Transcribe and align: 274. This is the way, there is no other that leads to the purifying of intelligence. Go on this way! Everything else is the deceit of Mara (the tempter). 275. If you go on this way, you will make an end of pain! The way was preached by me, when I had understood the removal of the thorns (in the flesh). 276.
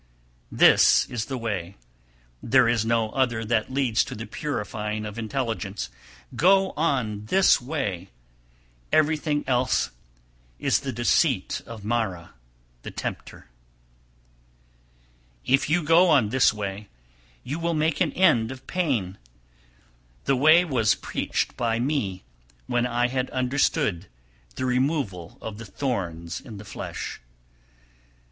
274. 0.49 0.75
This 0.75 1.05
is 1.11 1.25
the 1.27 1.37
way, 1.37 1.75
there 2.41 2.67
is 2.67 2.83
no 2.83 3.11
other 3.11 3.45
that 3.45 3.71
leads 3.71 4.03
to 4.03 4.15
the 4.15 4.25
purifying 4.25 5.05
of 5.05 5.19
intelligence. 5.19 5.91
Go 6.35 6.71
on 6.71 7.25
this 7.27 7.61
way! 7.61 8.09
Everything 8.91 9.43
else 9.45 9.91
is 10.57 10.79
the 10.79 10.91
deceit 10.91 11.61
of 11.67 11.85
Mara 11.85 12.33
(the 12.81 12.89
tempter). 12.89 13.47
275. 15.45 15.53
If 15.53 15.69
you 15.69 15.83
go 15.83 16.09
on 16.09 16.29
this 16.29 16.51
way, 16.51 16.87
you 17.43 17.59
will 17.59 17.75
make 17.75 18.01
an 18.01 18.11
end 18.13 18.51
of 18.51 18.65
pain! 18.65 19.19
The 20.25 20.35
way 20.35 20.65
was 20.65 20.95
preached 20.95 21.55
by 21.55 21.77
me, 21.77 22.23
when 22.65 22.87
I 22.87 23.07
had 23.07 23.29
understood 23.29 24.07
the 24.55 24.65
removal 24.65 25.37
of 25.43 25.59
the 25.59 25.65
thorns 25.67 26.41
(in 26.41 26.57
the 26.57 26.65
flesh). 26.65 27.21
276. 27.21 27.21